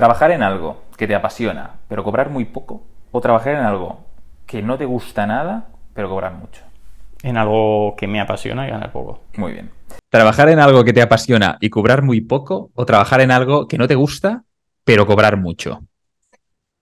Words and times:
¿Trabajar 0.00 0.30
en 0.30 0.42
algo 0.42 0.84
que 0.96 1.06
te 1.06 1.14
apasiona, 1.14 1.74
pero 1.86 2.02
cobrar 2.02 2.30
muy 2.30 2.46
poco? 2.46 2.86
¿O 3.12 3.20
trabajar 3.20 3.56
en 3.56 3.60
algo 3.60 3.98
que 4.46 4.62
no 4.62 4.78
te 4.78 4.86
gusta 4.86 5.26
nada, 5.26 5.68
pero 5.92 6.08
cobrar 6.08 6.32
mucho? 6.32 6.62
En 7.22 7.36
algo 7.36 7.94
que 7.98 8.06
me 8.06 8.18
apasiona 8.18 8.66
y 8.66 8.70
ganar 8.70 8.92
poco. 8.92 9.24
Muy 9.36 9.52
bien. 9.52 9.70
¿Trabajar 10.08 10.48
en 10.48 10.58
algo 10.58 10.84
que 10.84 10.94
te 10.94 11.02
apasiona 11.02 11.58
y 11.60 11.68
cobrar 11.68 12.00
muy 12.00 12.22
poco? 12.22 12.70
¿O 12.74 12.86
trabajar 12.86 13.20
en 13.20 13.30
algo 13.30 13.68
que 13.68 13.76
no 13.76 13.86
te 13.86 13.94
gusta, 13.94 14.44
pero 14.84 15.06
cobrar 15.06 15.36
mucho? 15.36 15.80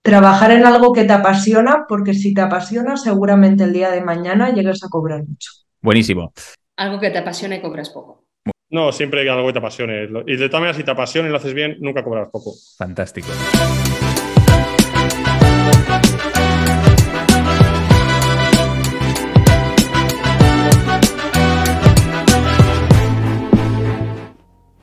Trabajar 0.01 0.51
en 0.51 0.65
algo 0.65 0.93
que 0.93 1.03
te 1.03 1.11
apasiona, 1.11 1.87
porque 1.89 2.13
si 2.13 2.33
te 2.33 2.39
apasiona, 2.39 2.95
seguramente 2.95 3.65
el 3.65 3.73
día 3.73 3.91
de 3.91 3.99
mañana 3.99 4.51
llegues 4.51 4.81
a 4.85 4.87
cobrar 4.87 5.25
mucho. 5.27 5.51
Buenísimo. 5.81 6.31
Algo 6.77 7.01
que 7.01 7.09
te 7.09 7.17
apasiona 7.17 7.57
y 7.57 7.61
cobras 7.61 7.89
poco. 7.89 8.28
No, 8.71 8.91
siempre 8.91 9.27
algo 9.27 9.47
que 9.47 9.53
te 9.53 9.59
apasione. 9.59 10.07
Y 10.27 10.35
de 10.35 10.47
todas 10.47 10.61
maneras, 10.61 10.77
si 10.77 10.83
te 10.83 10.91
apasiona 10.91 11.27
y 11.27 11.31
lo 11.31 11.37
haces 11.37 11.55
bien, 11.55 11.77
nunca 11.79 12.03
cobras 12.03 12.29
poco. 12.29 12.53
Fantástico. 12.77 13.27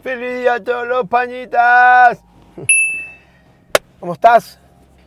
¡Feliz 0.03 0.41
día 0.41 0.55
a 0.55 0.65
todos 0.65 0.89
los 0.89 1.07
pañitas! 1.07 2.25
¿Cómo 4.01 4.15
estás? 4.15 4.59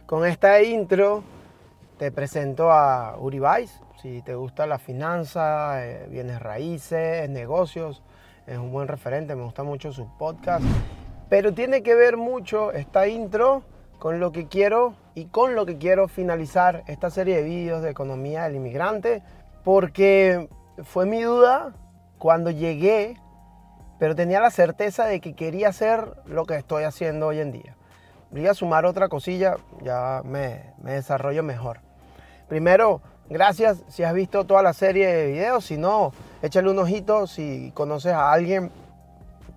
Con 0.06 0.26
esta 0.26 0.64
intro 0.64 1.22
te 1.98 2.14
presento 2.14 2.72
a 2.72 3.18
Uribais. 3.20 3.78
Si 4.02 4.22
te 4.22 4.36
gusta 4.36 4.66
la 4.66 4.80
finanza, 4.80 5.86
eh, 5.86 6.08
bienes 6.10 6.42
raíces, 6.42 7.30
negocios, 7.30 8.02
es 8.50 8.58
un 8.58 8.72
buen 8.72 8.88
referente, 8.88 9.36
me 9.36 9.44
gusta 9.44 9.64
mucho 9.64 9.92
su 9.94 10.08
podcast. 10.18 10.66
Pero 11.30 11.54
tiene 11.54 11.84
que 11.84 11.94
ver 11.94 12.18
mucho 12.18 12.72
esta 12.72 13.08
intro 13.08 13.62
con 14.00 14.20
lo 14.20 14.32
que 14.32 14.48
quiero 14.48 14.96
y 15.14 15.26
con 15.26 15.54
lo 15.54 15.68
que 15.68 15.78
quiero 15.78 16.08
finalizar 16.08 16.84
esta 16.88 17.12
serie 17.12 17.36
de 17.36 17.44
vídeos 17.44 17.84
de 17.84 17.92
economía 17.92 18.46
del 18.46 18.56
inmigrante, 18.56 19.22
porque 19.64 20.50
fue 20.84 21.06
mi 21.06 21.22
duda 21.22 21.76
cuando 22.18 22.50
llegué, 22.50 23.18
pero 24.00 24.16
tenía 24.16 24.40
la 24.40 24.50
certeza 24.50 25.06
de 25.06 25.20
que 25.20 25.36
quería 25.36 25.70
hacer 25.70 26.12
lo 26.26 26.46
que 26.46 26.56
estoy 26.56 26.86
haciendo 26.86 27.28
hoy 27.28 27.40
en 27.40 27.52
día. 27.52 27.76
Voy 28.32 28.48
a 28.48 28.56
sumar 28.56 28.86
otra 28.86 29.10
cosilla, 29.10 29.58
ya 29.84 30.22
me, 30.26 30.74
me 30.82 30.94
desarrollo 30.94 31.44
mejor. 31.44 31.82
Primero, 32.48 33.02
gracias 33.30 33.84
si 33.88 34.04
has 34.04 34.14
visto 34.14 34.46
toda 34.46 34.62
la 34.62 34.74
serie 34.74 35.08
de 35.08 35.28
videos, 35.28 35.66
si 35.66 35.78
no, 35.78 36.12
échale 36.42 36.70
un 36.70 36.80
ojito 36.80 37.28
si 37.28 37.72
conoces 37.74 38.14
a 38.14 38.32
alguien 38.32 38.72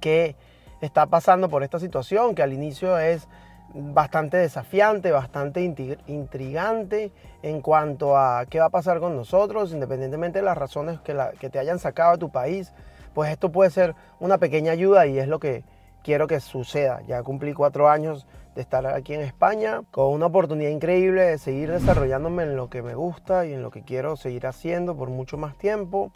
que 0.01 0.37
está 0.81 1.07
pasando 1.07 1.49
por 1.49 1.63
esta 1.63 1.79
situación, 1.79 2.35
que 2.35 2.43
al 2.43 2.53
inicio 2.53 2.99
es 2.99 3.29
bastante 3.75 4.37
desafiante, 4.37 5.11
bastante 5.11 5.63
intrigante 6.07 7.13
en 7.43 7.61
cuanto 7.63 8.17
a 8.19 8.45
qué 8.47 8.61
va 8.61 8.67
a 8.67 8.71
pasar 8.71 9.01
con 9.01 9.17
nosotros, 9.17 9.73
independientemente 9.73 10.41
de 10.41 10.45
las 10.45 10.59
razones 10.59 11.01
que, 11.01 11.17
que, 11.41 11.49
te 11.49 11.59
hayan 11.59 11.79
sacado 11.79 12.13
de 12.13 12.19
tu 12.19 12.31
país, 12.31 12.73
pues 13.15 13.31
esto 13.31 13.51
puede 13.51 13.71
ser 13.71 13.95
una 14.21 14.39
pequeña 14.39 14.73
ayuda 14.73 15.07
y 15.07 15.19
es 15.19 15.29
lo 15.29 15.39
que 15.39 15.65
quiero 16.03 16.27
que 16.27 16.41
suceda. 16.41 17.03
Ya 17.07 17.23
cumplí 17.23 17.53
cuatro 17.53 17.89
años 17.89 18.27
de 18.55 18.61
estar 18.61 18.87
aquí 18.87 19.15
en 19.15 19.23
España 19.23 19.83
con 19.91 20.13
una 20.13 20.27
oportunidad 20.27 20.71
increíble 20.71 21.23
de 21.23 21.39
seguir 21.39 21.71
desarrollándome 21.71 22.43
en 22.43 22.57
lo 22.57 22.69
que 22.69 22.83
me 22.83 22.95
gusta 22.95 23.47
y 23.47 23.55
en 23.55 23.63
lo 23.63 23.71
que 23.71 23.83
quiero 23.83 24.17
seguir 24.17 24.47
haciendo 24.47 24.97
por 24.97 25.09
mucho 25.09 25.39
más 25.39 25.57
tiempo. 25.57 26.13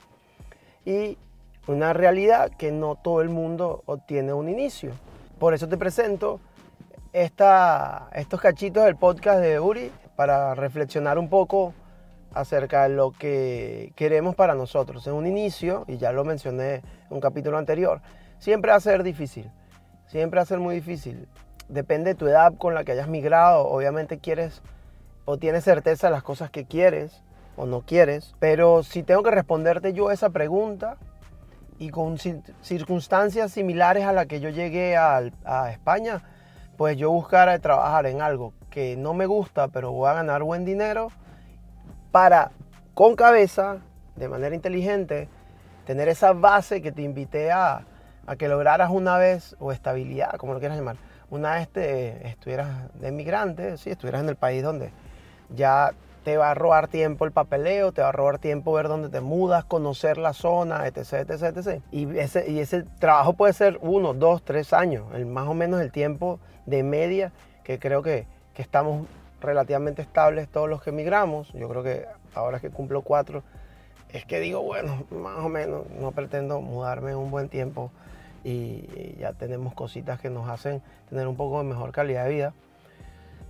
Y 0.84 1.18
una 1.66 1.92
realidad 1.92 2.50
que 2.56 2.70
no 2.70 2.94
todo 2.94 3.20
el 3.22 3.28
mundo 3.28 3.82
obtiene 3.86 4.32
un 4.32 4.48
inicio. 4.48 4.92
Por 5.38 5.54
eso 5.54 5.68
te 5.68 5.76
presento 5.76 6.40
esta, 7.12 8.08
estos 8.12 8.40
cachitos 8.40 8.84
del 8.84 8.96
podcast 8.96 9.40
de 9.40 9.58
Uri 9.58 9.90
para 10.16 10.54
reflexionar 10.54 11.18
un 11.18 11.28
poco 11.28 11.74
acerca 12.34 12.82
de 12.84 12.94
lo 12.94 13.12
que 13.12 13.92
queremos 13.96 14.34
para 14.34 14.54
nosotros. 14.54 15.06
En 15.06 15.14
un 15.14 15.26
inicio, 15.26 15.84
y 15.88 15.96
ya 15.96 16.12
lo 16.12 16.24
mencioné 16.24 16.74
en 16.74 16.82
un 17.10 17.20
capítulo 17.20 17.58
anterior, 17.58 18.00
siempre 18.38 18.70
va 18.70 18.76
a 18.76 18.80
ser 18.80 19.02
difícil, 19.02 19.50
siempre 20.06 20.38
va 20.38 20.42
a 20.42 20.46
ser 20.46 20.58
muy 20.58 20.74
difícil. 20.74 21.28
Depende 21.68 22.10
de 22.10 22.14
tu 22.14 22.26
edad 22.26 22.54
con 22.56 22.74
la 22.74 22.84
que 22.84 22.92
hayas 22.92 23.08
migrado, 23.08 23.66
obviamente 23.68 24.18
quieres 24.18 24.62
o 25.24 25.36
tienes 25.36 25.64
certeza 25.64 26.06
de 26.06 26.12
las 26.12 26.22
cosas 26.22 26.50
que 26.50 26.64
quieres 26.64 27.22
o 27.56 27.66
no 27.66 27.82
quieres, 27.82 28.34
pero 28.38 28.82
si 28.82 29.02
tengo 29.02 29.22
que 29.22 29.30
responderte 29.30 29.92
yo 29.92 30.10
esa 30.10 30.30
pregunta 30.30 30.96
y 31.78 31.90
con 31.90 32.18
circunstancias 32.62 33.52
similares 33.52 34.04
a 34.04 34.12
la 34.12 34.26
que 34.26 34.40
yo 34.40 34.48
llegué 34.48 34.96
a, 34.96 35.30
España, 35.70 36.22
pues 36.76 36.96
yo 36.96 37.10
buscara 37.10 37.58
trabajar 37.58 38.06
en 38.06 38.22
algo 38.22 38.52
que 38.70 38.96
no 38.96 39.14
me 39.14 39.26
gusta, 39.26 39.68
pero 39.68 39.92
voy 39.92 40.08
a 40.08 40.14
ganar 40.14 40.42
buen 40.42 40.64
dinero 40.64 41.08
para 42.12 42.52
con 42.94 43.16
cabeza, 43.16 43.78
de 44.14 44.28
manera 44.28 44.54
inteligente, 44.54 45.28
tener 45.84 46.08
esa 46.08 46.32
base 46.32 46.80
que 46.80 46.92
te 46.92 47.02
invité 47.02 47.50
a, 47.50 47.84
a 48.26 48.36
que 48.36 48.48
lograras 48.48 48.90
una 48.90 49.18
vez, 49.18 49.56
o 49.58 49.72
estabilidad, 49.72 50.32
como 50.36 50.52
lo 50.52 50.58
quieras 50.58 50.78
llamar, 50.78 50.96
una 51.30 51.54
vez 51.54 51.68
te, 51.68 52.28
estuvieras 52.28 52.92
de 53.00 53.10
migrante, 53.10 53.78
si 53.78 53.90
estuvieras 53.90 54.22
en 54.22 54.28
el 54.28 54.36
país 54.36 54.62
donde 54.62 54.90
ya 55.54 55.92
te 56.24 56.36
va 56.36 56.50
a 56.50 56.54
robar 56.54 56.88
tiempo 56.88 57.24
el 57.24 57.30
papeleo, 57.30 57.92
te 57.92 58.02
va 58.02 58.08
a 58.08 58.12
robar 58.12 58.38
tiempo 58.38 58.72
ver 58.72 58.88
dónde 58.88 59.08
te 59.08 59.20
mudas, 59.20 59.64
conocer 59.64 60.18
la 60.18 60.32
zona, 60.32 60.86
etc, 60.86 61.28
etc, 61.28 61.56
etc. 61.56 61.82
Y 61.92 62.18
ese, 62.18 62.50
y 62.50 62.58
ese 62.58 62.82
trabajo 62.98 63.34
puede 63.34 63.52
ser 63.52 63.78
uno, 63.80 64.12
dos, 64.12 64.42
tres 64.42 64.72
años, 64.72 65.04
el, 65.14 65.26
más 65.26 65.46
o 65.46 65.54
menos 65.54 65.80
el 65.80 65.92
tiempo 65.92 66.40
de 66.66 66.82
media 66.82 67.32
que 67.62 67.78
creo 67.78 68.02
que, 68.02 68.26
que 68.54 68.62
estamos 68.62 69.06
relativamente 69.40 70.02
estables 70.02 70.48
todos 70.48 70.68
los 70.68 70.82
que 70.82 70.90
emigramos. 70.90 71.52
Yo 71.52 71.68
creo 71.68 71.84
que 71.84 72.06
ahora 72.34 72.58
que 72.58 72.70
cumplo 72.70 73.02
cuatro, 73.02 73.44
es 74.08 74.24
que 74.24 74.40
digo, 74.40 74.62
bueno, 74.62 75.04
más 75.10 75.38
o 75.38 75.48
menos, 75.48 75.88
no 75.90 76.12
pretendo 76.12 76.60
mudarme 76.60 77.14
un 77.14 77.30
buen 77.30 77.48
tiempo 77.48 77.90
y 78.46 79.16
ya 79.18 79.32
tenemos 79.32 79.74
cositas 79.74 80.20
que 80.20 80.30
nos 80.30 80.48
hacen 80.48 80.80
tener 81.08 81.26
un 81.26 81.34
poco 81.34 81.58
de 81.58 81.64
mejor 81.64 81.90
calidad 81.90 82.26
de 82.26 82.30
vida. 82.30 82.52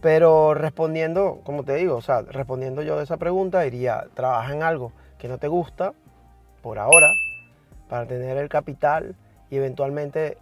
Pero 0.00 0.54
respondiendo, 0.54 1.40
como 1.44 1.64
te 1.64 1.74
digo, 1.74 1.96
o 1.96 2.00
sea, 2.00 2.22
respondiendo 2.22 2.80
yo 2.80 2.96
de 2.96 3.04
esa 3.04 3.18
pregunta, 3.18 3.60
diría, 3.60 4.06
trabaja 4.14 4.54
en 4.54 4.62
algo 4.62 4.92
que 5.18 5.28
no 5.28 5.36
te 5.36 5.48
gusta 5.48 5.92
por 6.62 6.78
ahora 6.78 7.08
para 7.90 8.06
tener 8.06 8.38
el 8.38 8.48
capital 8.48 9.16
y 9.50 9.56
eventualmente 9.56 10.38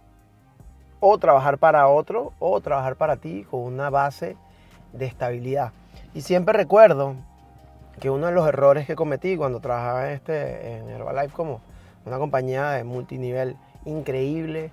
o 1.01 1.17
trabajar 1.17 1.57
para 1.57 1.89
otro 1.89 2.31
o 2.39 2.61
trabajar 2.61 2.95
para 2.95 3.17
ti 3.17 3.45
con 3.51 3.59
una 3.59 3.89
base 3.89 4.37
de 4.93 5.05
estabilidad. 5.05 5.73
Y 6.13 6.21
siempre 6.21 6.53
recuerdo 6.53 7.15
que 7.99 8.09
uno 8.09 8.27
de 8.27 8.31
los 8.31 8.47
errores 8.47 8.87
que 8.87 8.95
cometí 8.95 9.35
cuando 9.35 9.59
trabajaba 9.59 10.07
en, 10.07 10.13
este, 10.13 10.77
en 10.77 10.89
Herbalife 10.89 11.35
como 11.35 11.59
una 12.05 12.17
compañía 12.19 12.69
de 12.69 12.85
multinivel 12.85 13.57
increíble 13.85 14.71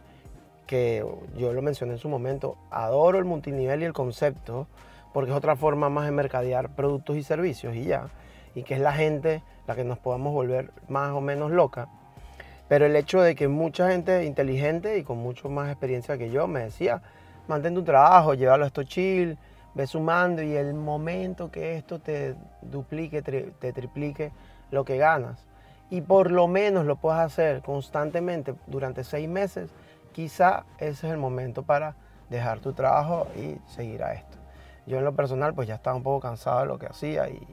que 0.66 1.04
yo 1.36 1.52
lo 1.52 1.62
mencioné 1.62 1.92
en 1.92 1.98
su 1.98 2.08
momento, 2.08 2.56
adoro 2.70 3.18
el 3.18 3.24
multinivel 3.24 3.82
y 3.82 3.84
el 3.84 3.92
concepto 3.92 4.66
porque 5.12 5.30
es 5.30 5.36
otra 5.36 5.56
forma 5.56 5.90
más 5.90 6.06
de 6.06 6.12
mercadear 6.12 6.70
productos 6.70 7.16
y 7.16 7.22
servicios 7.22 7.74
y 7.76 7.84
ya, 7.84 8.08
y 8.54 8.62
que 8.62 8.74
es 8.74 8.80
la 8.80 8.92
gente 8.92 9.42
la 9.66 9.74
que 9.74 9.84
nos 9.84 9.98
podamos 9.98 10.32
volver 10.32 10.70
más 10.88 11.10
o 11.12 11.20
menos 11.20 11.50
loca. 11.50 11.88
Pero 12.68 12.86
el 12.86 12.96
hecho 12.96 13.20
de 13.20 13.34
que 13.34 13.48
mucha 13.48 13.90
gente 13.90 14.24
inteligente 14.24 14.96
y 14.96 15.02
con 15.02 15.18
mucho 15.18 15.50
más 15.50 15.68
experiencia 15.68 16.16
que 16.16 16.30
yo 16.30 16.46
me 16.46 16.60
decía, 16.60 17.02
mantén 17.48 17.74
tu 17.74 17.82
trabajo, 17.82 18.34
llévalo 18.34 18.64
a 18.64 18.68
esto 18.68 18.82
chill, 18.84 19.36
ve 19.74 19.86
sumando 19.86 20.42
y 20.42 20.54
el 20.54 20.72
momento 20.72 21.50
que 21.50 21.76
esto 21.76 21.98
te 21.98 22.34
duplique, 22.62 23.20
te 23.20 23.72
triplique 23.72 24.32
lo 24.70 24.84
que 24.84 24.96
ganas, 24.96 25.44
y 25.92 26.00
por 26.00 26.30
lo 26.30 26.48
menos 26.48 26.86
lo 26.86 26.96
puedas 26.96 27.20
hacer 27.20 27.60
constantemente 27.60 28.54
durante 28.66 29.04
seis 29.04 29.28
meses, 29.28 29.68
quizá 30.12 30.64
ese 30.78 31.06
es 31.06 31.12
el 31.12 31.18
momento 31.18 31.64
para 31.64 31.96
dejar 32.30 32.60
tu 32.60 32.72
trabajo 32.72 33.26
y 33.36 33.58
seguir 33.70 34.02
a 34.02 34.14
esto. 34.14 34.38
Yo 34.86 34.96
en 34.96 35.04
lo 35.04 35.14
personal 35.14 35.52
pues 35.52 35.68
ya 35.68 35.74
estaba 35.74 35.94
un 35.94 36.02
poco 36.02 36.20
cansado 36.20 36.60
de 36.60 36.66
lo 36.66 36.78
que 36.78 36.86
hacía 36.86 37.28
y, 37.28 37.46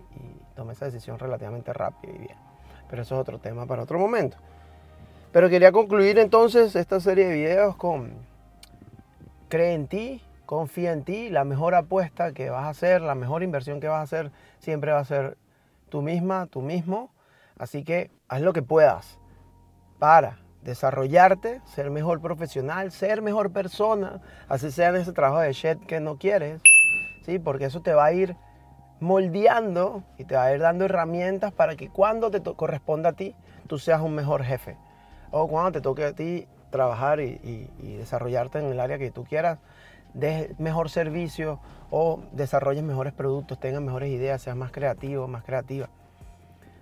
tomé 0.55 0.71
esa 0.71 0.85
decisión 0.85 1.19
relativamente 1.19 1.73
rápida 1.73 2.13
y 2.13 2.17
bien. 2.17 2.37
Pero 2.89 3.01
eso 3.01 3.15
es 3.15 3.21
otro 3.21 3.39
tema 3.39 3.65
para 3.65 3.83
otro 3.83 3.99
momento. 3.99 4.37
Pero 5.33 5.49
quería 5.49 5.73
concluir 5.73 6.17
entonces 6.17 6.77
esta 6.77 7.01
serie 7.01 7.27
de 7.27 7.33
videos 7.33 7.75
con 7.75 8.13
cree 9.49 9.73
en 9.73 9.87
ti, 9.87 10.21
confía 10.45 10.93
en 10.93 11.03
ti, 11.03 11.29
la 11.29 11.43
mejor 11.43 11.75
apuesta 11.75 12.31
que 12.31 12.49
vas 12.49 12.63
a 12.63 12.69
hacer, 12.69 13.01
la 13.01 13.15
mejor 13.15 13.43
inversión 13.43 13.81
que 13.81 13.89
vas 13.89 13.99
a 13.99 14.03
hacer 14.03 14.31
siempre 14.59 14.93
va 14.93 14.99
a 14.99 15.05
ser 15.05 15.37
tú 15.89 16.01
misma, 16.01 16.45
tú 16.45 16.61
mismo 16.61 17.11
Así 17.59 17.83
que 17.83 18.09
haz 18.29 18.41
lo 18.41 18.53
que 18.53 18.63
puedas 18.63 19.19
para 19.99 20.39
desarrollarte, 20.63 21.61
ser 21.65 21.89
mejor 21.91 22.21
profesional, 22.21 22.91
ser 22.91 23.21
mejor 23.21 23.51
persona, 23.51 24.21
así 24.47 24.71
sea 24.71 24.89
en 24.89 24.95
ese 24.95 25.11
trabajo 25.11 25.41
de 25.41 25.53
shed 25.53 25.77
que 25.79 25.99
no 25.99 26.17
quieres, 26.17 26.61
¿sí? 27.25 27.37
porque 27.37 27.65
eso 27.65 27.81
te 27.81 27.93
va 27.93 28.05
a 28.05 28.13
ir 28.13 28.35
moldeando 29.01 30.03
y 30.17 30.23
te 30.23 30.35
va 30.35 30.45
a 30.45 30.53
ir 30.53 30.61
dando 30.61 30.85
herramientas 30.85 31.51
para 31.53 31.75
que 31.75 31.89
cuando 31.89 32.31
te 32.31 32.41
corresponda 32.41 33.09
a 33.09 33.13
ti, 33.13 33.35
tú 33.67 33.77
seas 33.77 34.01
un 34.01 34.15
mejor 34.15 34.43
jefe. 34.43 34.77
O 35.31 35.47
cuando 35.47 35.73
te 35.73 35.81
toque 35.81 36.05
a 36.05 36.13
ti 36.13 36.47
trabajar 36.69 37.19
y, 37.19 37.69
y 37.79 37.95
desarrollarte 37.97 38.59
en 38.59 38.65
el 38.65 38.79
área 38.79 38.97
que 38.97 39.11
tú 39.11 39.25
quieras, 39.25 39.59
des 40.13 40.57
mejor 40.59 40.89
servicio 40.89 41.59
o 41.91 42.21
desarrolles 42.31 42.83
mejores 42.83 43.13
productos, 43.13 43.59
tengas 43.59 43.81
mejores 43.81 44.09
ideas, 44.09 44.41
seas 44.41 44.55
más 44.55 44.71
creativo, 44.71 45.27
más 45.27 45.43
creativa. 45.43 45.89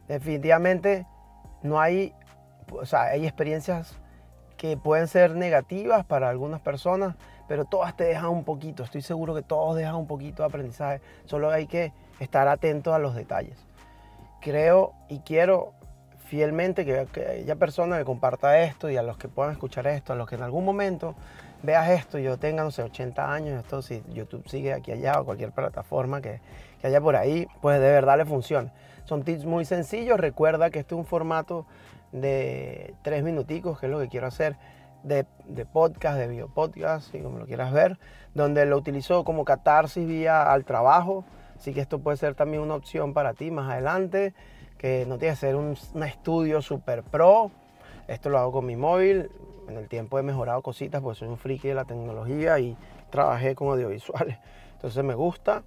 Definitivamente 0.07 1.05
no 1.63 1.79
hay, 1.79 2.13
o 2.71 2.85
sea, 2.85 3.03
hay 3.03 3.25
experiencias 3.25 3.99
que 4.57 4.75
pueden 4.75 5.07
ser 5.07 5.35
negativas 5.35 6.05
para 6.05 6.29
algunas 6.29 6.59
personas, 6.61 7.15
pero 7.47 7.65
todas 7.65 7.95
te 7.95 8.05
dejan 8.05 8.29
un 8.29 8.43
poquito. 8.43 8.83
Estoy 8.83 9.01
seguro 9.01 9.35
que 9.35 9.43
todos 9.43 9.75
dejan 9.75 9.95
un 9.95 10.07
poquito 10.07 10.43
de 10.43 10.49
aprendizaje. 10.49 11.01
Solo 11.25 11.49
hay 11.49 11.67
que 11.67 11.93
estar 12.19 12.47
atento 12.47 12.93
a 12.93 12.99
los 12.99 13.15
detalles. 13.15 13.57
Creo 14.41 14.93
y 15.09 15.19
quiero 15.19 15.73
fielmente 16.27 16.85
que, 16.85 16.99
aquella 16.99 17.55
persona 17.55 17.97
que 17.97 18.05
comparta 18.05 18.59
esto 18.59 18.89
y 18.89 18.97
a 18.97 19.03
los 19.03 19.17
que 19.17 19.29
puedan 19.29 19.53
escuchar 19.53 19.87
esto, 19.87 20.13
a 20.13 20.15
los 20.15 20.27
que 20.27 20.35
en 20.35 20.43
algún 20.43 20.65
momento 20.65 21.15
veas 21.63 21.89
esto, 21.89 22.19
yo 22.19 22.37
tenga, 22.37 22.63
no 22.63 22.71
sé, 22.71 22.83
80 22.83 23.33
años, 23.33 23.59
esto 23.59 23.81
si 23.81 24.03
YouTube 24.13 24.47
sigue 24.47 24.73
aquí 24.73 24.91
allá 24.91 25.21
o 25.21 25.25
cualquier 25.25 25.51
plataforma 25.51 26.21
que, 26.21 26.41
que 26.81 26.87
haya 26.87 27.01
por 27.01 27.15
ahí, 27.15 27.47
pues 27.61 27.79
de 27.79 27.91
verdad 27.91 28.17
le 28.17 28.25
funciona. 28.25 28.73
Son 29.07 29.23
tips 29.23 29.45
muy 29.45 29.63
sencillos. 29.63 30.19
Recuerda 30.19 30.69
que 30.69 30.79
este 30.79 30.93
es 30.93 30.99
un 30.99 31.05
formato 31.05 31.65
de 32.11 32.93
tres 33.03 33.23
minuticos, 33.23 33.79
que 33.79 33.85
es 33.85 33.91
lo 33.91 33.99
que 33.99 34.09
quiero 34.09 34.27
hacer, 34.27 34.57
de, 35.03 35.25
de 35.45 35.65
podcast, 35.65 36.17
de 36.17 36.27
video 36.27 36.49
podcast, 36.49 37.09
si 37.09 37.19
como 37.21 37.39
lo 37.39 37.45
quieras 37.45 37.71
ver, 37.71 37.97
donde 38.33 38.65
lo 38.65 38.75
utilizo 38.75 39.23
como 39.23 39.45
catarsis 39.45 40.05
vía 40.05 40.51
al 40.51 40.65
trabajo. 40.65 41.23
Así 41.55 41.73
que 41.73 41.79
esto 41.79 41.99
puede 41.99 42.17
ser 42.17 42.35
también 42.35 42.61
una 42.61 42.75
opción 42.75 43.13
para 43.13 43.33
ti 43.33 43.49
más 43.49 43.71
adelante, 43.71 44.33
que 44.77 45.05
no 45.07 45.17
tienes 45.17 45.39
que 45.39 45.47
ser 45.47 45.55
un, 45.55 45.77
un 45.93 46.03
estudio 46.03 46.61
super 46.61 47.01
pro. 47.03 47.49
Esto 48.09 48.29
lo 48.29 48.39
hago 48.39 48.51
con 48.51 48.65
mi 48.65 48.75
móvil. 48.75 49.31
En 49.69 49.77
el 49.77 49.87
tiempo 49.87 50.19
he 50.19 50.23
mejorado 50.23 50.61
cositas 50.61 51.01
porque 51.01 51.19
soy 51.19 51.29
un 51.29 51.37
friki 51.37 51.69
de 51.69 51.75
la 51.75 51.85
tecnología 51.85 52.59
y 52.59 52.77
trabajé 53.09 53.55
con 53.55 53.69
audiovisuales. 53.69 54.37
Entonces 54.73 55.01
me 55.01 55.15
gusta 55.15 55.63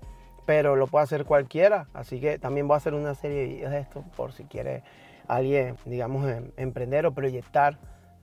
pero 0.50 0.74
lo 0.74 0.88
puede 0.88 1.04
hacer 1.04 1.26
cualquiera. 1.26 1.86
Así 1.94 2.18
que 2.18 2.40
también 2.40 2.66
voy 2.66 2.74
a 2.74 2.78
hacer 2.78 2.92
una 2.94 3.14
serie 3.14 3.42
de 3.42 3.46
videos 3.46 3.70
de 3.70 3.78
esto 3.78 4.04
por 4.16 4.32
si 4.32 4.42
quiere 4.46 4.82
alguien, 5.28 5.76
digamos, 5.84 6.28
em, 6.28 6.50
emprender 6.56 7.06
o 7.06 7.12
proyectar 7.12 7.78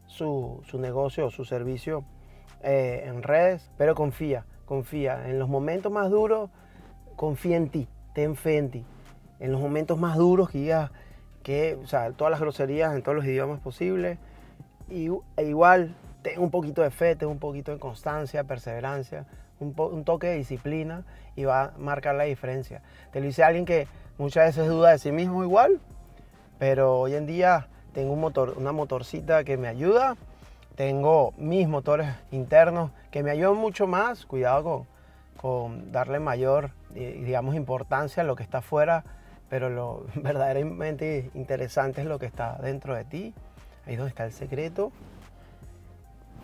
su, 0.08 0.62
su 0.66 0.78
negocio 0.78 1.28
o 1.28 1.32
su 1.32 1.46
servicio 1.46 2.04
eh, 2.64 3.06
en 3.06 3.24
redes. 3.24 3.72
Pero 3.78 3.96
confía, 3.96 4.46
confía. 4.66 5.30
En 5.30 5.40
los 5.40 5.48
momentos 5.48 5.90
más 5.90 6.10
duros, 6.10 6.50
confía 7.16 7.56
en 7.56 7.70
ti, 7.70 7.88
ten 8.14 8.36
fe 8.36 8.58
en 8.58 8.72
ti. 8.72 8.86
En 9.40 9.54
los 9.54 9.62
momentos 9.62 9.98
más 9.98 10.18
duros 10.18 10.50
que 10.50 10.58
digas 10.58 10.92
que, 11.44 11.80
o 11.82 11.88
sea, 11.88 12.12
todas 12.12 12.30
las 12.30 12.42
groserías 12.42 12.94
en 12.94 13.04
todos 13.04 13.16
los 13.16 13.24
idiomas 13.24 13.62
posibles. 13.62 14.18
Y, 14.90 15.08
e 15.38 15.46
igual, 15.46 15.96
ten 16.24 16.42
un 16.42 16.52
poquito 16.52 16.82
de 16.82 16.92
fe, 16.92 17.16
ten 17.16 17.30
un 17.30 17.40
poquito 17.40 17.72
de 17.72 17.80
constancia, 17.80 18.44
perseverancia 18.44 19.26
un, 19.60 20.04
toque 20.04 20.28
de 20.28 20.36
disciplina 20.36 21.04
y 21.36 21.46
va 21.46 21.64
a 21.64 21.72
marcar 21.78 22.16
la 22.16 22.24
diferencia. 22.24 22.82
Te 23.12 23.20
lo 23.20 23.26
dice 23.26 23.44
alguien 23.44 23.66
que 23.66 23.88
muchas 24.18 24.48
veces 24.48 24.68
duda 24.70 24.92
de 24.92 25.00
sí 25.00 25.12
mismo 25.12 25.44
igual, 25.44 25.80
pero 26.60 27.00
hoy 27.00 27.16
en 27.16 27.26
día 27.26 27.68
tengo 27.94 28.14
un 28.14 28.20
motor, 28.20 28.56
una 28.58 28.72
motorcita 28.72 29.44
que 29.44 29.58
me 29.58 29.68
ayuda, 29.68 30.16
tengo 30.76 31.34
mis 31.38 31.68
motores 31.68 32.08
internos 32.32 32.92
que 33.12 33.24
me 33.24 33.32
ayudan 33.32 33.58
mucho 33.58 33.88
más, 33.88 34.26
cuidado 34.26 34.64
con, 34.64 34.88
con 35.38 35.92
darle 35.92 36.20
mayor, 36.20 36.72
digamos, 36.94 37.56
importancia 37.56 38.24
a 38.24 38.26
lo 38.26 38.36
que 38.36 38.44
está 38.44 38.60
afuera, 38.60 39.04
pero 39.50 39.70
lo 39.70 40.06
verdaderamente 40.16 41.32
interesante 41.34 42.02
es 42.02 42.08
lo 42.08 42.20
que 42.20 42.26
está 42.26 42.58
dentro 42.62 42.96
de 42.96 43.06
ti, 43.06 43.34
ahí 43.86 43.94
es 43.94 43.98
donde 43.98 44.10
está 44.10 44.26
el 44.26 44.34
secreto. 44.34 44.92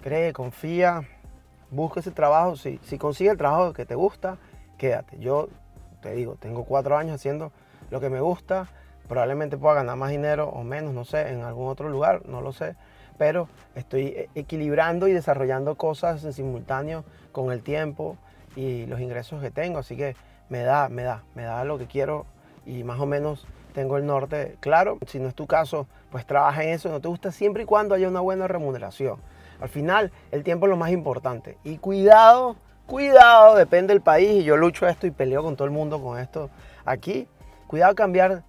Cree, 0.02 0.34
confía, 0.34 1.04
busca 1.74 2.00
ese 2.00 2.12
trabajo. 2.12 2.56
Si, 2.56 2.80
si 2.84 2.98
consigues 2.98 3.32
el 3.32 3.38
trabajo 3.38 3.74
que 3.74 3.86
te 3.86 3.96
gusta, 3.96 4.38
quédate. 4.78 5.20
Yo 5.20 5.50
te 6.02 6.14
digo, 6.14 6.36
tengo 6.36 6.66
cuatro 6.66 6.98
años 6.98 7.16
haciendo 7.16 7.52
lo 7.90 8.00
que 8.00 8.10
me 8.10 8.20
gusta. 8.20 8.68
Probablemente 9.08 9.58
pueda 9.58 9.76
ganar 9.76 9.98
más 9.98 10.12
dinero 10.12 10.50
o 10.50 10.64
menos, 10.64 10.94
no 10.94 11.06
sé, 11.06 11.30
en 11.30 11.42
algún 11.42 11.68
otro 11.68 11.90
lugar, 11.90 12.26
no 12.26 12.42
lo 12.42 12.54
sé. 12.54 12.76
Pero 13.18 13.48
estoy 13.76 14.08
e, 14.08 14.30
equilibrando 14.36 15.08
y 15.08 15.14
desarrollando 15.14 15.76
cosas 15.76 16.24
en 16.24 16.34
simultáneo 16.34 17.04
con 17.32 17.52
el 17.52 17.62
tiempo 17.62 18.18
y 18.56 18.86
los 18.86 19.00
ingresos 19.00 19.42
que 19.42 19.52
tengo. 19.52 19.80
Así 19.80 19.98
que 19.98 20.16
me 20.50 20.64
da, 20.64 20.90
me 20.90 21.04
da, 21.04 21.24
me 21.36 21.44
da 21.44 21.64
lo 21.64 21.78
que 21.78 21.88
quiero 21.88 22.26
y 22.66 22.84
más 22.84 23.00
o 23.00 23.06
menos 23.06 23.46
tengo 23.74 23.98
el 23.98 24.06
norte 24.06 24.58
claro. 24.60 24.98
Si 25.08 25.20
no 25.20 25.28
es 25.28 25.36
tu 25.36 25.48
caso, 25.48 25.88
pues 26.12 26.26
trabaja 26.26 26.64
en 26.64 26.70
eso. 26.70 26.90
No 26.90 27.02
te 27.02 27.08
gusta 27.08 27.32
siempre 27.32 27.64
y 27.64 27.66
cuando 27.66 27.96
haya 27.96 28.08
una 28.08 28.22
buena 28.22 28.48
remuneración. 28.48 29.18
Al 29.64 29.70
final, 29.70 30.12
el 30.32 30.44
tiempo 30.44 30.66
es 30.66 30.72
lo 30.72 30.76
más 30.76 30.92
importante. 30.92 31.58
Y 31.64 31.78
cuidado, 31.78 32.58
cuidado, 32.86 33.56
depende 33.56 33.94
del 33.94 34.02
país. 34.02 34.42
Y 34.42 34.44
yo 34.44 34.58
lucho 34.58 34.86
esto 34.86 35.08
y 35.08 35.12
peleo 35.12 35.42
con 35.42 35.56
todo 35.56 35.66
el 35.66 35.72
mundo 35.72 36.04
con 36.04 36.20
esto 36.20 36.50
aquí. 36.84 37.30
Cuidado 37.68 37.96
cambiar 37.96 38.44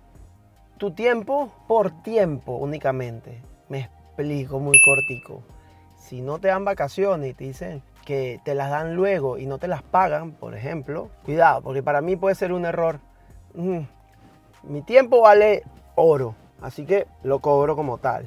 tu 0.76 0.90
tiempo 0.90 1.52
por 1.68 2.02
tiempo 2.02 2.56
únicamente. 2.56 3.40
Me 3.68 3.82
explico 3.82 4.58
muy 4.58 4.76
cortico. 4.84 5.44
Si 5.98 6.20
no 6.20 6.40
te 6.40 6.48
dan 6.48 6.64
vacaciones 6.64 7.30
y 7.30 7.34
te 7.34 7.44
dicen 7.44 7.80
que 8.04 8.40
te 8.44 8.56
las 8.56 8.70
dan 8.70 8.96
luego 8.96 9.38
y 9.38 9.46
no 9.46 9.58
te 9.58 9.68
las 9.68 9.84
pagan, 9.84 10.32
por 10.32 10.56
ejemplo, 10.56 11.10
cuidado, 11.24 11.62
porque 11.62 11.84
para 11.84 12.00
mí 12.00 12.16
puede 12.16 12.34
ser 12.34 12.52
un 12.52 12.64
error. 12.64 12.98
Mm, 13.54 13.82
mi 14.64 14.82
tiempo 14.82 15.20
vale 15.20 15.62
oro, 15.94 16.34
así 16.60 16.84
que 16.84 17.06
lo 17.22 17.38
cobro 17.38 17.76
como 17.76 17.98
tal. 17.98 18.26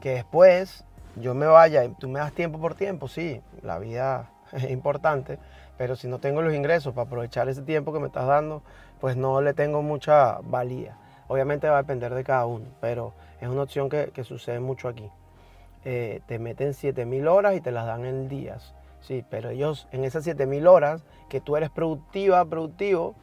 Que 0.00 0.14
después 0.14 0.86
yo 1.16 1.34
me 1.34 1.46
vaya 1.46 1.84
y 1.84 1.88
tú 1.90 2.08
me 2.08 2.20
das 2.20 2.32
tiempo 2.32 2.58
por 2.58 2.74
tiempo, 2.74 3.08
sí, 3.08 3.40
la 3.62 3.78
vida 3.78 4.30
es 4.52 4.70
importante, 4.70 5.38
pero 5.76 5.96
si 5.96 6.08
no 6.08 6.18
tengo 6.18 6.42
los 6.42 6.54
ingresos 6.54 6.94
para 6.94 7.06
aprovechar 7.06 7.48
ese 7.48 7.62
tiempo 7.62 7.92
que 7.92 8.00
me 8.00 8.06
estás 8.06 8.26
dando, 8.26 8.62
pues 9.00 9.16
no 9.16 9.40
le 9.40 9.54
tengo 9.54 9.82
mucha 9.82 10.38
valía. 10.42 10.96
Obviamente 11.26 11.68
va 11.68 11.78
a 11.78 11.82
depender 11.82 12.14
de 12.14 12.24
cada 12.24 12.46
uno, 12.46 12.66
pero 12.80 13.12
es 13.40 13.48
una 13.48 13.62
opción 13.62 13.88
que, 13.88 14.24
sucede 14.24 14.60
mucho 14.60 14.88
aquí. 14.88 15.08
Eh, 15.84 16.20
te 16.26 16.38
meten 16.38 16.74
7000 16.74 17.28
horas 17.28 17.56
y 17.56 17.60
te 17.60 17.72
las 17.72 17.86
dan 17.86 18.04
en 18.04 18.28
días. 18.28 18.74
Sí, 19.00 19.24
pero 19.28 19.50
ellos 19.50 19.86
en 19.92 20.04
esas 20.04 20.24
7000 20.24 20.66
horas 20.66 21.04
que 21.28 21.40
tú 21.40 21.56
eres 21.56 21.70
productiva, 21.70 22.44
productivo, 22.44 23.14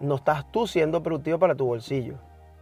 no 0.00 0.16
estás 0.16 0.50
tú 0.50 0.66
siendo 0.66 1.02
productivo 1.02 1.38
para 1.38 1.54
tu 1.54 1.64
bolsillo, 1.64 2.16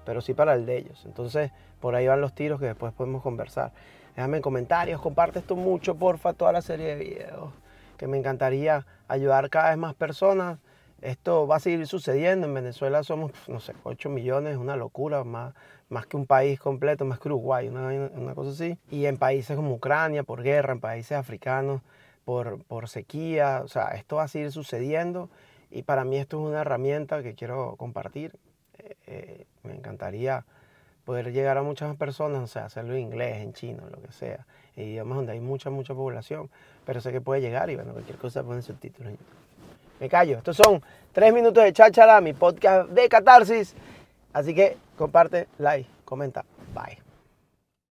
pero 0.04 0.20
sí 0.20 0.34
para 0.34 0.54
el 0.54 0.66
de 0.66 0.78
ellos. 0.78 1.02
Entonces, 1.06 1.50
por 1.80 1.94
ahí 1.94 2.06
van 2.06 2.20
los 2.20 2.34
tiros 2.34 2.60
que 2.60 2.66
después 2.66 2.92
podemos 2.92 3.22
conversar. 3.22 3.72
Déjame 4.20 4.36
en 4.36 4.42
comentarios, 4.42 5.00
comparte 5.00 5.38
esto 5.38 5.56
mucho, 5.56 5.94
porfa, 5.94 6.34
toda 6.34 6.52
la 6.52 6.60
serie 6.60 6.88
de 6.88 6.96
videos, 6.96 7.54
que 7.96 8.06
me 8.06 8.18
encantaría 8.18 8.84
ayudar 9.08 9.48
cada 9.48 9.70
vez 9.70 9.78
más 9.78 9.94
personas. 9.94 10.58
Esto 11.00 11.46
va 11.46 11.56
a 11.56 11.58
seguir 11.58 11.86
sucediendo. 11.86 12.46
En 12.46 12.52
Venezuela 12.52 13.02
somos, 13.02 13.32
no 13.48 13.60
sé, 13.60 13.72
8 13.82 14.10
millones, 14.10 14.58
una 14.58 14.76
locura, 14.76 15.24
más, 15.24 15.54
más 15.88 16.04
que 16.04 16.18
un 16.18 16.26
país 16.26 16.60
completo, 16.60 17.06
más 17.06 17.18
que 17.18 17.28
Uruguay, 17.28 17.68
una, 17.68 17.86
una 18.10 18.34
cosa 18.34 18.50
así. 18.50 18.76
Y 18.90 19.06
en 19.06 19.16
países 19.16 19.56
como 19.56 19.72
Ucrania, 19.72 20.22
por 20.22 20.42
guerra, 20.42 20.74
en 20.74 20.80
países 20.80 21.12
africanos, 21.12 21.80
por, 22.26 22.62
por 22.64 22.90
sequía. 22.90 23.62
O 23.64 23.68
sea, 23.68 23.92
esto 23.92 24.16
va 24.16 24.24
a 24.24 24.28
seguir 24.28 24.52
sucediendo. 24.52 25.30
Y 25.70 25.84
para 25.84 26.04
mí 26.04 26.18
esto 26.18 26.38
es 26.38 26.46
una 26.46 26.60
herramienta 26.60 27.22
que 27.22 27.34
quiero 27.34 27.76
compartir. 27.78 28.36
Eh, 28.76 28.96
eh, 29.06 29.46
me 29.62 29.72
encantaría 29.72 30.44
poder 31.10 31.32
llegar 31.32 31.58
a 31.58 31.62
muchas 31.64 31.96
personas, 31.96 32.40
o 32.40 32.46
sea, 32.46 32.66
hacerlo 32.66 32.94
en 32.94 33.00
inglés, 33.00 33.38
en 33.38 33.52
chino, 33.52 33.82
lo 33.90 34.00
que 34.00 34.12
sea, 34.12 34.46
en 34.76 34.90
idiomas 34.90 35.16
donde 35.16 35.32
hay 35.32 35.40
mucha, 35.40 35.68
mucha 35.68 35.92
población, 35.92 36.48
pero 36.86 37.00
sé 37.00 37.10
que 37.10 37.20
puede 37.20 37.40
llegar 37.40 37.68
y 37.68 37.74
bueno, 37.74 37.94
cualquier 37.94 38.16
cosa 38.16 38.44
ponen 38.44 38.62
subtítulos 38.62 39.10
en 39.10 39.18
YouTube. 39.18 39.34
Me 39.98 40.08
callo, 40.08 40.38
estos 40.38 40.56
son 40.56 40.80
tres 41.10 41.34
minutos 41.34 41.64
de 41.64 41.72
cháchara, 41.72 42.20
mi 42.20 42.32
podcast 42.32 42.90
de 42.90 43.08
catarsis, 43.08 43.74
así 44.32 44.54
que 44.54 44.76
comparte, 44.96 45.48
like, 45.58 45.90
comenta, 46.04 46.44
bye. 46.72 47.09